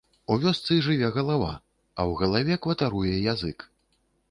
[0.35, 3.71] У вёсцы жыве галава, а ў галаве кватаруе язык.